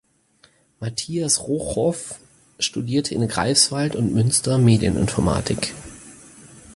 Mathias 0.79 1.41
Rochow 1.43 1.93
studierte 2.57 3.13
in 3.13 3.27
Greifswald 3.27 3.95
und 3.95 4.15
Münster 4.15 4.57
Medieninformatik. 4.57 5.75